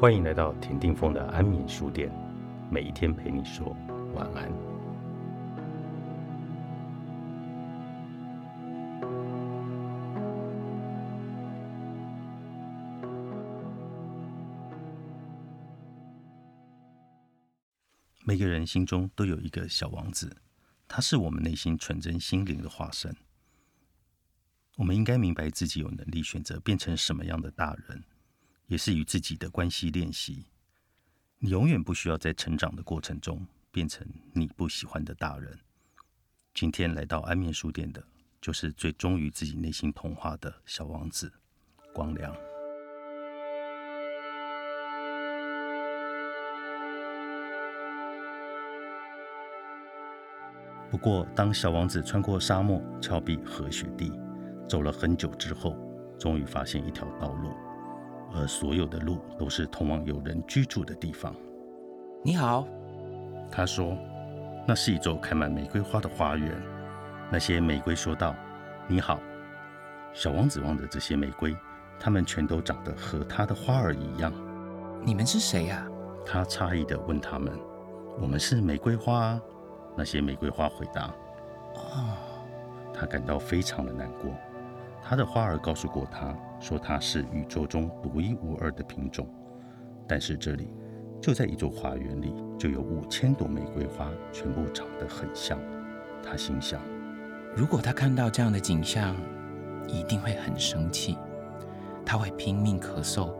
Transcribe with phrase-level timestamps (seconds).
[0.00, 2.10] 欢迎来到田定峰的安眠书店，
[2.70, 3.76] 每一天陪你说
[4.14, 4.50] 晚安。
[18.24, 20.34] 每个人心中都有一个小王子，
[20.88, 23.14] 他是我们内心纯真心灵的化身。
[24.78, 28.02] 我们应该明白自己有能力选择变成什么样的大人，
[28.70, 30.46] 也是与自己的关系练习。
[31.40, 35.58] 你永远不需要在成长的过程中变成你不喜欢的大人。
[36.54, 38.00] 今天来到安眠书店的，
[38.40, 41.32] 就是最忠于自己内心童话的小王子
[41.92, 42.32] 光良。
[50.88, 54.12] 不过，当小王子穿过沙漠、峭壁和雪地，
[54.68, 55.76] 走了很久之后，
[56.20, 57.52] 终于发现一条道路，
[58.34, 61.34] 而所有的路都是通往有人居住的地方。
[62.22, 62.66] 你好，
[63.50, 63.96] 他说
[64.66, 66.60] ：“那是一座开满玫瑰花的花园。”
[67.32, 68.34] 那些玫瑰说道
[68.86, 69.20] ：“你好。”
[70.12, 71.56] 小王子望着这些玫瑰，
[71.98, 74.32] 它们全都长得和他的花儿一样。
[75.02, 75.86] 你们是谁呀？
[76.26, 77.52] 他诧异地问他们
[78.20, 79.40] ：“我们是玫瑰花。”啊
[79.96, 81.06] 那些玫瑰花回答
[81.74, 82.16] ：“哦。”
[82.92, 84.30] 他感到非常的难过。
[85.02, 89.26] 他的花儿告诉过他说他是宇宙中独一无二的品种，
[90.06, 90.70] 但是这里
[91.20, 95.58] 就在一座花园里，就有五千朵玫瑰花，全部长得很像。
[96.22, 96.80] 他心想：
[97.56, 99.16] 如果他看到这样的景象，
[99.88, 101.16] 一定会很生气。
[102.04, 103.32] 他会拼命咳嗽，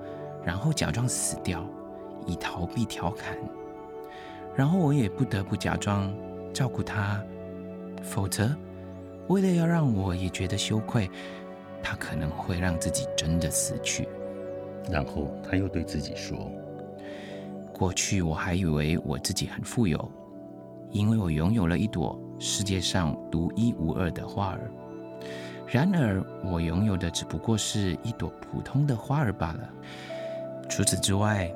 [0.44, 1.64] 然后假装死掉，
[2.27, 3.36] 以逃避调侃。
[4.56, 6.12] 然后我也不得不假装。
[6.53, 7.22] 照顾他，
[8.03, 8.50] 否则，
[9.28, 11.08] 为了要让我也觉得羞愧，
[11.83, 14.09] 他可能会让自己真的死去。
[14.91, 16.50] 然后他又对自己说
[17.72, 20.10] ：“过去我还以为我自己很富有，
[20.91, 24.71] 因为我拥有了一朵世界上独一无二的花儿。
[25.66, 29.71] 然而，我拥有的只不过是一朵普通的花儿罢了。
[30.69, 31.53] 除此之外，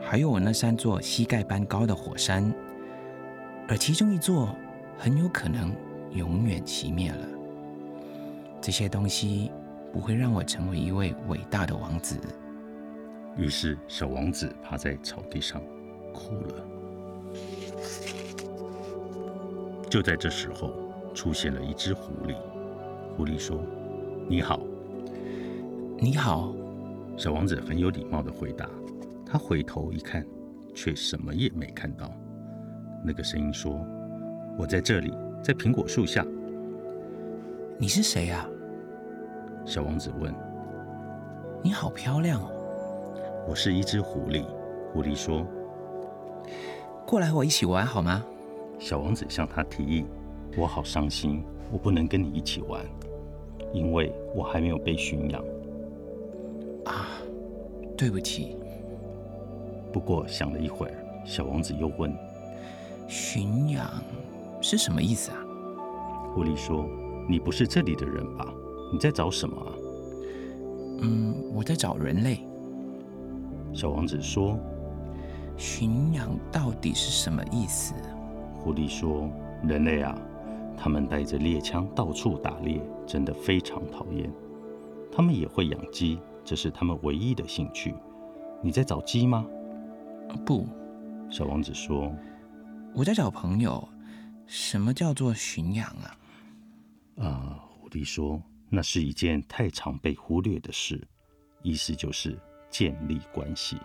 [0.00, 2.52] 还有我那三座膝盖般高的火山。”
[3.68, 4.56] 而其中一座
[4.96, 5.70] 很有可能
[6.12, 7.26] 永远熄灭了。
[8.62, 9.52] 这些东西
[9.92, 12.16] 不会让我成为一位伟大的王子。
[13.36, 15.62] 于是，小王子趴在草地上
[16.12, 16.66] 哭了。
[19.88, 20.72] 就在这时候，
[21.14, 22.34] 出现了一只狐狸。
[23.16, 23.62] 狐狸说
[24.28, 24.60] ：“你好。
[25.98, 26.52] ”“你好。”
[27.16, 28.68] 小王子很有礼貌的回答。
[29.24, 30.26] 他回头一看，
[30.74, 32.10] 却什么也没看到。
[33.04, 33.84] 那个声音说
[34.58, 35.12] ：“我在这里，
[35.42, 36.26] 在苹果树下。”
[37.78, 38.48] 你是谁呀？
[39.68, 40.34] 小王子问。
[41.62, 42.48] “你好漂亮哦。”
[43.46, 44.46] 我是一只狐狸。
[44.94, 45.46] 狐狸说
[47.06, 48.24] ：“过来和我一起玩好吗？”
[48.80, 50.06] 小王子向他提议。
[50.56, 52.82] 我好伤心，我不能跟你一起玩，
[53.74, 55.44] 因为我还没有被驯养。
[56.86, 57.08] 啊，
[57.94, 58.56] 对不起。
[59.92, 60.94] 不过想了一会儿，
[61.26, 62.10] 小王子又问。
[63.06, 63.86] 驯养
[64.62, 65.36] 是什么意思啊？
[66.32, 66.86] 狐狸说
[67.28, 68.50] ：“你不是这里的人吧？
[68.92, 69.72] 你在找什么啊
[71.00, 72.46] ？”“嗯，我在找人类。”
[73.72, 74.58] 小王子说
[75.56, 77.94] ：“驯养到底是什么意思？”
[78.58, 79.30] 狐狸说
[79.62, 80.18] ：“人类啊，
[80.76, 84.30] 他们带着猎枪到处打猎，真的非常讨厌。
[85.12, 87.94] 他们也会养鸡，这是他们唯一的兴趣。
[88.62, 89.46] 你在找鸡吗
[90.44, 90.66] ？”“不。”
[91.30, 92.12] 小王子说。
[92.94, 93.86] 我在找朋友。
[94.46, 96.16] 什么叫做驯养啊？
[97.22, 101.06] 啊，狐狸说，那是一件太常被忽略的事。
[101.62, 102.38] 意思就是
[102.70, 103.78] 建立关系。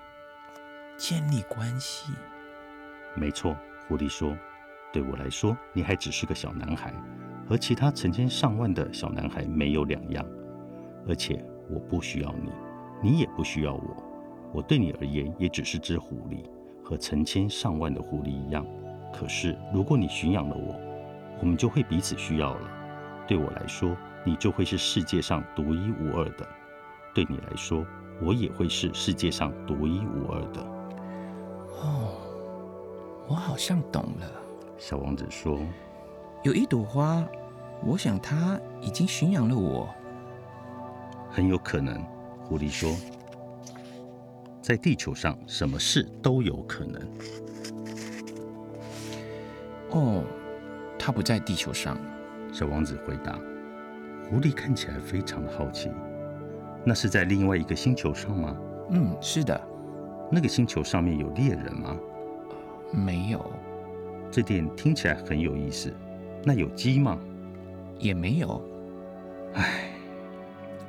[0.98, 2.12] 建立关系？
[3.16, 3.58] 没错，
[3.88, 4.38] 狐狸说。
[4.92, 6.94] 对我来说，你还只是个小男孩，
[7.50, 10.24] 和其他成千上万的小男孩没有两样。
[11.08, 12.52] 而且我不需要你，
[13.02, 14.04] 你也不需要我。
[14.54, 16.48] 我对你而言，也只是只狐狸，
[16.84, 18.64] 和成千上万的狐狸一样。
[19.12, 20.80] 可是，如果你驯养了我，
[21.42, 22.70] 我们就会彼此需要了。
[23.28, 26.46] 对我来说，你就会是世界上独一无二的；
[27.14, 27.86] 对你来说，
[28.22, 30.62] 我也会是世界上独一无二的。
[31.82, 32.16] 哦，
[33.28, 34.32] 我好像懂了。
[34.78, 35.60] 小王子说
[36.44, 37.24] ：“有一朵花，
[37.86, 39.90] 我想它已经驯养了我。”
[41.30, 42.02] 很有可能，
[42.44, 42.96] 狐狸说
[44.62, 47.02] ：“在地球上，什么事都有可能。”
[49.92, 50.24] 哦，
[50.98, 51.98] 他不在地球上。
[52.52, 53.40] 小王子回答。
[54.30, 55.92] 狐狸看起来非常的好奇。
[56.86, 58.58] 那是在另外一个星球上吗？
[58.90, 59.60] 嗯，是的。
[60.32, 61.98] 那个星球上面有猎人吗？
[62.92, 63.46] 没有，
[64.32, 65.94] 这点听起来很有意思。
[66.44, 67.20] 那有鸡吗？
[68.00, 68.62] 也没有。
[69.54, 69.90] 唉，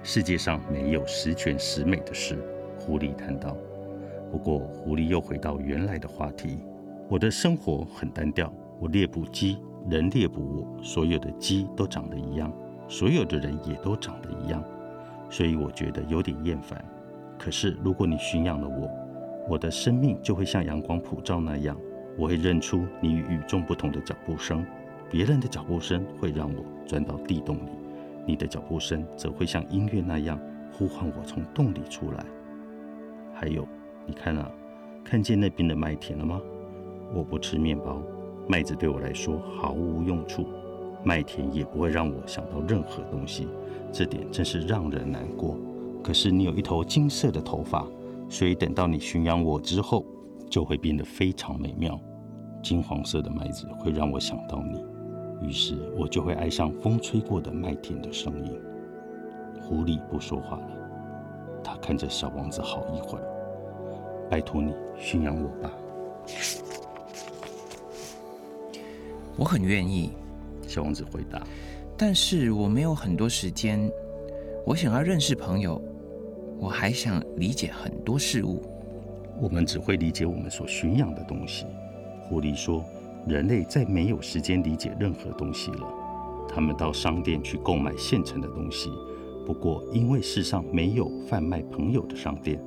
[0.02, 2.38] 世界上没有十全十美的事。
[2.78, 3.56] 狐狸谈到。
[4.32, 6.58] 不过，狐狸又回到原来的话题。
[7.08, 9.58] 我的生活很单调，我猎捕鸡，
[9.88, 12.52] 人猎捕我，所有的鸡都长得一样，
[12.88, 14.62] 所有的人也都长得一样，
[15.30, 16.82] 所以我觉得有点厌烦。
[17.38, 18.90] 可是，如果你驯养了我，
[19.48, 21.76] 我的生命就会像阳光普照那样，
[22.16, 24.64] 我会认出你与众不同的脚步声。
[25.10, 27.70] 别人的脚步声会让我钻到地洞里，
[28.26, 30.40] 你的脚步声则会像音乐那样
[30.72, 32.24] 呼唤我从洞里出来。
[33.34, 33.66] 还有，
[34.06, 34.50] 你看啊，
[35.04, 36.40] 看见那边的麦田了吗？
[37.12, 38.02] 我不吃面包，
[38.48, 40.46] 麦子对我来说毫无用处，
[41.04, 43.46] 麦田也不会让我想到任何东西，
[43.92, 45.56] 这点真是让人难过。
[46.02, 47.86] 可是你有一头金色的头发，
[48.28, 50.04] 所以等到你驯养我之后，
[50.50, 52.00] 就会变得非常美妙。
[52.62, 54.82] 金黄色的麦子会让我想到你，
[55.46, 58.58] 于是我就会爱上风吹过的麦田的声音。
[59.60, 60.70] 狐狸不说话了，
[61.62, 63.24] 他看着小王子好一会儿，
[64.30, 65.70] 拜托你驯养我吧。
[69.36, 70.12] 我很愿意，
[70.74, 71.40] 小王子回答。
[71.96, 73.88] 但是我没有很多时间。
[74.66, 75.80] 我想要认识朋友，
[76.58, 78.62] 我还想理解很多事物。
[79.40, 81.66] 我们只会理解我们所驯养的东西。
[82.22, 82.84] 狐狸说
[83.28, 85.86] ：“人类再没有时间理解任何东西了。
[86.48, 88.90] 他们到商店去购买现成的东西。
[89.44, 92.58] 不过，因为世上没有贩卖朋友的商店，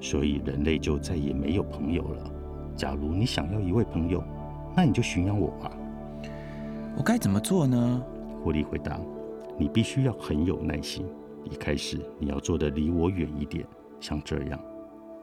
[0.00, 2.30] 所以人类就再也没有朋友了。
[2.76, 4.22] 假如你想要一位朋友，
[4.76, 5.72] 那你就驯养我吧。”
[6.98, 8.04] 我该怎么做呢？
[8.42, 9.00] 狐狸回答
[9.56, 11.06] ：“你必须要很有耐心。
[11.44, 13.64] 一开始你要坐得离我远一点，
[14.00, 14.60] 像这样，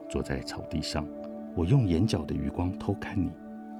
[0.08, 1.06] 坐在草地上。
[1.54, 3.30] 我用眼角的余光偷看你，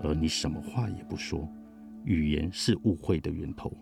[0.02, 1.48] 而你什么话也不说。
[2.04, 3.72] 语言是误会的源头。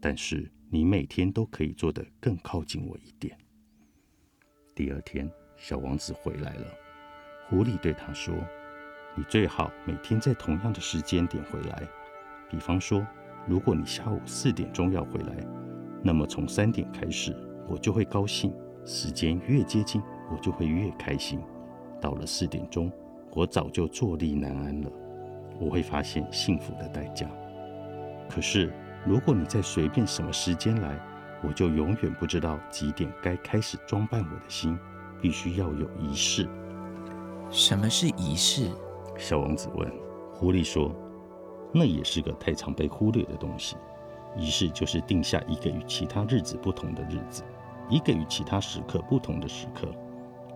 [0.00, 3.36] 但是你每天都可以坐得更靠近我一点。”
[4.74, 6.64] 第二天，小王子回来了。
[7.50, 8.34] 狐狸对他说
[9.14, 11.86] ：“你最好每天在同样的时间点回来，
[12.48, 13.06] 比方说。”
[13.46, 15.36] 如果你下午四点钟要回来，
[16.02, 17.36] 那么从三点开始，
[17.68, 18.52] 我就会高兴。
[18.84, 21.40] 时间越接近，我就会越开心。
[22.00, 22.90] 到了四点钟，
[23.32, 24.90] 我早就坐立难安了。
[25.60, 27.28] 我会发现幸福的代价。
[28.28, 28.72] 可是，
[29.06, 30.98] 如果你再随便什么时间来，
[31.42, 34.78] 我就永远不知道几点该开始装扮我的心。
[35.20, 36.48] 必须要有仪式。
[37.48, 38.68] 什么是仪式？
[39.16, 39.88] 小王子问。
[40.32, 40.92] 狐狸说。
[41.72, 43.76] 那也是个太常被忽略的东西。
[44.36, 47.42] 仪式就是定下一个与其他日子不同的日子，
[47.90, 49.88] 一个与其他时刻不同的时刻。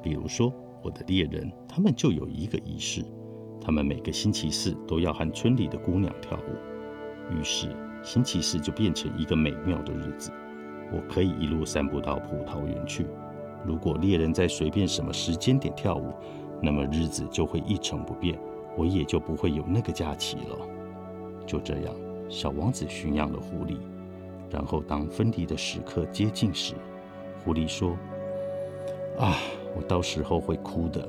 [0.02, 0.52] 比如说，
[0.82, 3.04] 我的猎人，他们就有一个仪式，
[3.60, 7.34] 他们每个星期四都要和村里的姑娘跳舞。
[7.34, 7.68] 于是，
[8.02, 10.30] 星期四就变成一个美妙的日子。
[10.92, 13.06] 我可以一路散步到葡萄园去。
[13.64, 16.14] 如果猎人在随便什么时间点跳舞，
[16.62, 18.38] 那么日子就会一成不变，
[18.76, 20.75] 我也就不会有那个假期了。
[21.46, 21.94] 就这样，
[22.28, 23.78] 小王子驯养了狐狸。
[24.50, 26.74] 然后，当分离的时刻接近时，
[27.44, 27.96] 狐狸说
[29.18, 29.36] ：“啊，
[29.76, 31.06] 我到时候会哭的。”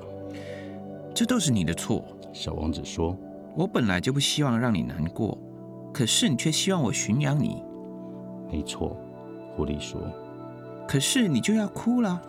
[1.13, 2.03] 这都是你的错，
[2.33, 3.15] 小王子说
[3.55, 5.37] ：“我本来就不希望让你难过，
[5.93, 7.63] 可是你却希望我驯养你。”
[8.51, 8.97] 没错，
[9.55, 10.01] 狐狸说
[10.87, 12.21] ：“可是你就要哭了。”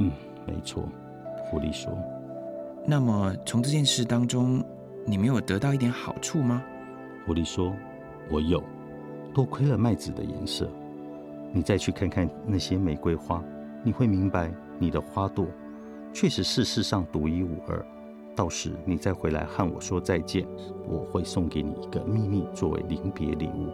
[0.00, 0.10] 嗯，
[0.46, 0.82] 没错，
[1.44, 1.92] 狐狸说
[2.86, 4.64] ：“那么从这件事当中，
[5.06, 6.62] 你没有得到一点好处吗？”
[7.26, 7.74] 狐狸说
[8.30, 8.62] ：“我有，
[9.34, 10.70] 多亏了麦子的颜色。
[11.52, 13.42] 你再去看看那些玫瑰花，
[13.82, 15.44] 你会明白，你的花朵
[16.12, 17.84] 确实是世上独一无二。
[18.36, 20.46] 到时你再回来和我说再见，
[20.86, 23.72] 我会送给你一个秘密作为临别礼物。”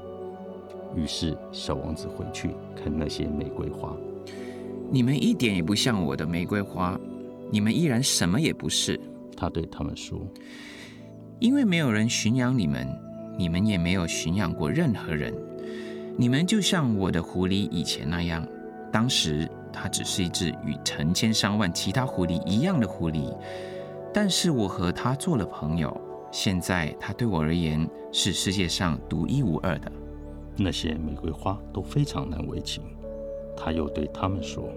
[0.97, 3.95] 于是，小王子回去看那些玫瑰花。
[4.91, 6.99] 你们一点也不像我的玫瑰花，
[7.51, 8.99] 你们依然什么也不是。
[9.37, 10.19] 他对他们说
[11.39, 12.89] ：“因为没有人驯养你们。”
[13.37, 15.35] 你们也没有驯养过任何人，
[16.17, 18.47] 你们就像我的狐狸以前那样，
[18.93, 23.35] 当时它只是一只与成千上万其他狐狸一样的狐狸，
[24.13, 25.99] 但是我和它做了朋友，
[26.31, 29.91] 现在它对我而言是世界上独一无二的。
[30.57, 32.83] 那些玫瑰花都非常难为情，
[33.57, 34.71] 他又对他们说：“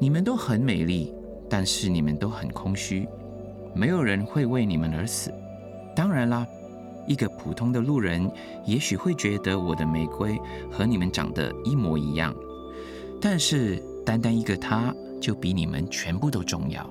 [0.00, 1.14] 你们都很美丽，
[1.50, 3.06] 但是你们都很空虚，
[3.74, 5.30] 没有人会为你们而死。
[5.94, 6.46] 当然啦。”
[7.10, 8.30] 一个普通的路人
[8.64, 10.40] 也许会觉得我的玫瑰
[10.70, 12.32] 和你们长得一模一样，
[13.20, 16.88] 但是单单一个他就比你们全部都重要。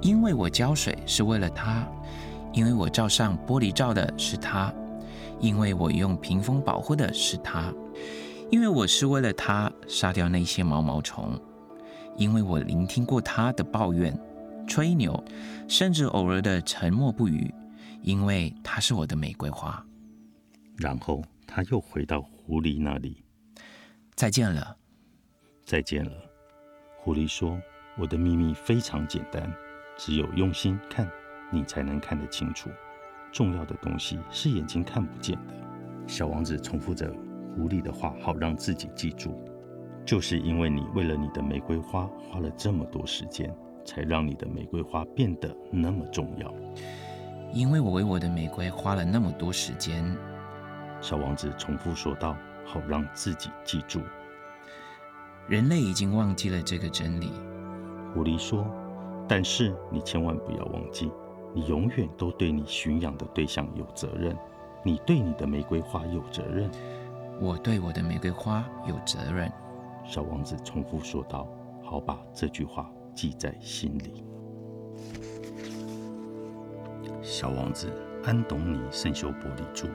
[0.00, 1.86] 因为我浇水是为了他，
[2.54, 4.72] 因为我罩上玻璃罩的是他，
[5.38, 7.70] 因为我用屏风保护的是他，
[8.50, 11.38] 因为我是为了他杀掉那些毛毛虫，
[12.16, 14.18] 因为我聆听过他的抱怨、
[14.68, 15.24] 吹牛，
[15.66, 17.52] 甚至偶尔的沉默不语，
[18.02, 19.84] 因为他是我的玫瑰花。
[20.76, 23.24] 然后他又回到狐狸那里。
[24.14, 24.76] 再见了，
[25.64, 26.12] 再见了。
[26.98, 27.60] 狐狸说
[27.98, 29.50] ：“我的秘密非常简单，
[29.96, 31.10] 只有用心看，
[31.50, 32.68] 你才能看得清楚。
[33.32, 35.54] 重要的东西是眼睛看不见的。”
[36.06, 37.12] 小王子重复着
[37.54, 39.42] 狐狸的话，好让自己记住。
[40.04, 43.54] 就是因为你为了你的玫瑰花花了这么多时间，
[43.88, 46.52] 才让你的玫瑰花变得那么重要。
[47.54, 50.04] 因为我为我的玫瑰花了那么多时间，
[51.00, 54.02] 小王子重复说道，好让自己记住。
[55.48, 57.32] 人类已经忘记了这个真理。
[58.12, 58.66] 狐狸说
[59.26, 61.10] ：“但是你千万不要忘记，
[61.54, 64.36] 你永远都对你驯养的对象有责任，
[64.82, 66.70] 你对你的玫瑰花有责任。
[67.40, 69.50] 我对我的玫瑰花有责任。”
[70.04, 71.48] 小王子重复说道
[71.82, 74.22] ：“好，把这句话记在心里。”
[77.20, 77.88] 小王子
[78.22, 79.88] 安东尼圣修伯里著，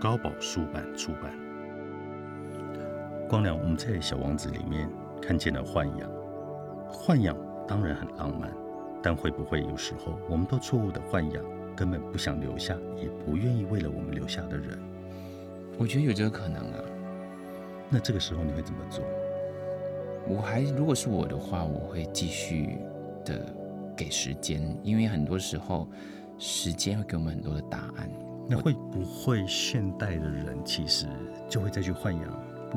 [0.00, 1.30] 高宝书版出版。
[3.28, 4.88] 光良，我们在小王子里面
[5.20, 6.10] 看见了豢养，
[6.90, 7.36] 豢养
[7.68, 8.50] 当然很浪漫，
[9.02, 11.44] 但会不会有时候我们都错误的豢养，
[11.76, 14.78] 根本不想留下，也不愿意为了我们留下的人？
[15.76, 16.80] 我觉得有这个可能啊。
[17.90, 19.04] 那这个时候你会怎么做？
[20.28, 22.78] 我还如果是我的话，我会继续
[23.24, 23.46] 的
[23.96, 25.88] 给时间，因为很多时候
[26.38, 28.10] 时间会给我们很多的答案。
[28.48, 31.06] 那会不会现代的人其实
[31.48, 32.22] 就会再去豢养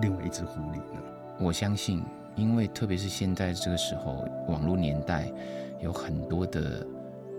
[0.01, 1.01] 另外一只狐狸呢？
[1.39, 2.03] 我相信，
[2.35, 5.31] 因为特别是现在这个时候，网络年代
[5.79, 6.85] 有很多的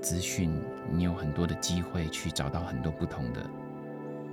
[0.00, 0.52] 资讯，
[0.92, 3.40] 你有很多的机会去找到很多不同的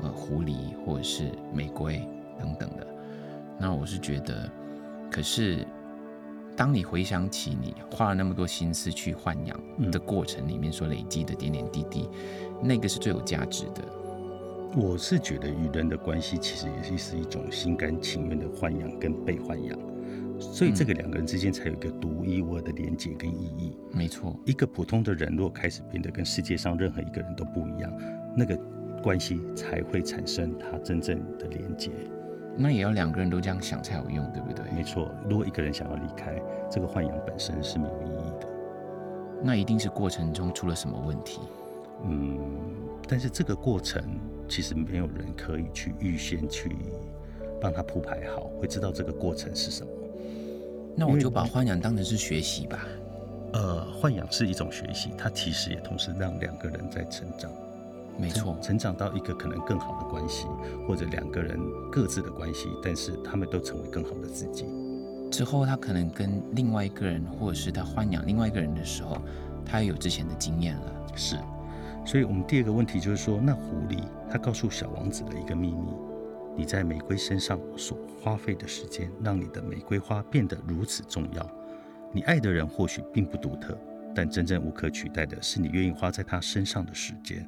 [0.04, 2.08] 呃狐狸或者是玫瑰
[2.38, 2.86] 等等的。
[3.58, 4.48] 那我是觉得，
[5.12, 5.66] 可是
[6.56, 12.10] 当你回想起你花了那么多心思去豢养的过程里面所累积的点点滴滴，
[12.64, 13.84] 那个是最有价值的。
[14.76, 19.80] 我是觉得与人的关系其实也是是一种心甘情愿的豢养跟被豢养，
[20.40, 23.78] 所以这个两个人之间才有一个独一无二的连接跟意义。
[23.92, 27.92] 没错，一个普通的人如果开始变得跟世界上任何一个人都不一样，
[28.36, 28.60] 那个
[29.02, 31.92] 关系才会产生它真正的连接。
[32.58, 34.66] 那也要两个人都这样想才有用，对不对？
[34.72, 38.48] 没错，如果一个人想要离开，这个豢养本身是没有意义的。
[39.44, 41.40] 那一定是过程中出了什么问题。
[42.04, 42.40] 嗯，
[43.08, 44.04] 但是这个过程
[44.50, 46.76] 其实没有人可以去预先去
[47.62, 49.92] 帮他铺排好，会知道这个过程是什么。
[50.96, 52.88] 那我就把豢养当成是学习吧。
[53.54, 57.52] 呃，豢养是一种学习，它其实也同时让两个人在成长。
[58.20, 60.48] 没错，成长到一个可能更好的关系，
[60.88, 61.60] 或者两个人
[61.92, 64.66] 各自的关系，但是他们都成为更好的自己。
[65.32, 69.22] 之后，他可能跟另外一个人，或者是他豢养另外一个人的时候，
[69.66, 71.06] 他也有之前的经验了。
[71.16, 71.38] 是，
[72.06, 75.92] 所以我们第二个问题就是说，那狐狸他告诉小王子的一个秘密：
[76.56, 81.48] 你在玫瑰身上所花费的时间，让你的玫瑰花变得如此重要。
[82.14, 83.78] 你爱的人或许并不独特，
[84.16, 87.48] 但真正无可取代的是你愿意花在他身上的时间。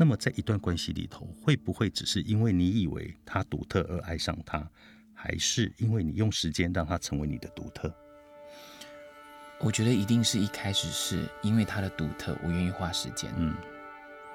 [0.00, 4.64] 那么，在一段关系里头，会不会只是因为你以为他独特而爱上他，
[5.12, 7.92] 还是因为你用时间让他成为你的独特？
[9.58, 13.28] 我觉得一定是一开始是因为他的独特，我愿意花时间。
[13.36, 13.52] 嗯，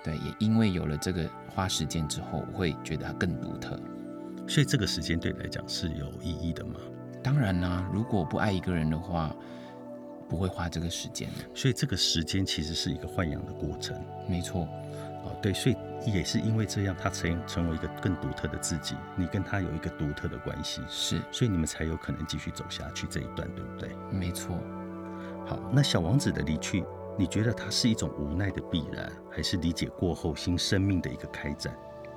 [0.04, 3.80] 对，也因为有了这个花时间之后，我会觉得他更独特。
[4.50, 6.78] 所以这个时间对你来讲是有意义的吗？
[7.24, 9.34] 当然啦，如果不爱一个人的话，
[10.28, 11.30] 不会花这个时间。
[11.56, 13.98] 所以这个时间其实是一个豢养的过程。
[14.28, 14.68] 没错。
[15.24, 15.76] 哦，对，所以
[16.06, 23.90] 也是因为这样，他成成为一个更独特的自己，你跟他有一个独特的关系，是，所以你们才有可能继续走下去这一段，对不对？
[24.12, 24.58] 没错。
[25.46, 26.84] 好，那小王子的离去，
[27.18, 31.74] 你觉得他是一种无奈的必然，还是理解过后新生命的一个开展？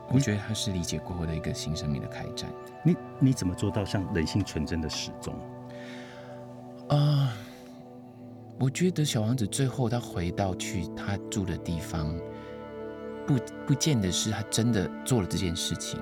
[0.09, 2.49] 我觉得他是理解过后的一个新生命的开展。
[2.85, 5.35] 你你怎么做到像人性纯真的始终？
[6.89, 7.33] 啊，
[8.59, 12.17] 我觉得小王子最后他回到去他住的地方。
[13.27, 15.99] 不不见得是他真的做了这件事情，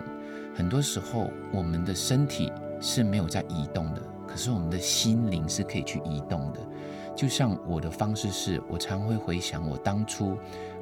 [0.54, 6.60] 很多时候我们的身体是没有在移动的，可是我们的心灵是可以去移动的。
[7.16, 10.36] 就像我的方式是，我常会回想我当初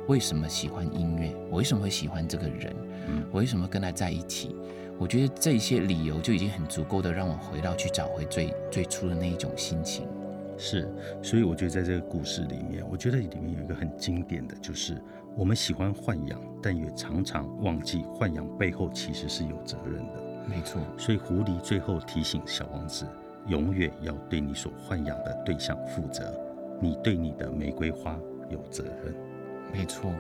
[0.09, 2.75] 为什么喜欢音乐，我为什么会喜欢这个人，
[3.31, 4.57] 我为什么跟他在一起。
[4.99, 10.07] 我觉得这些理由就已经很足够的让我回到去找回最最初的那一种心情。
[10.57, 10.89] 是，
[11.23, 15.03] 所以我觉得在这个故事里面，我觉得里面有一个很经典的就是，
[15.37, 20.23] 我们喜欢豢养，但也常常忘记豢养背后其实是有责任的。
[20.47, 23.07] 没错，所以狐狸最后提醒小王子，
[23.47, 26.35] 永远要对你所豢养的对象负责，
[26.81, 28.19] 你对你的玫瑰花
[28.51, 29.15] 有责任。
[29.73, 30.13] 没错，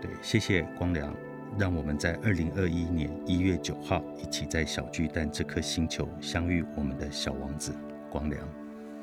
[0.00, 1.12] 对，谢谢光良，
[1.58, 7.74] 让我们在二零二一年一月九号一起在小巨蛋这颗星球相遇，我们的小王子
[8.10, 8.46] 光良。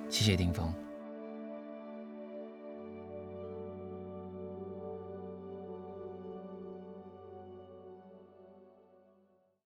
[0.08, 0.72] 谢谢丁峰。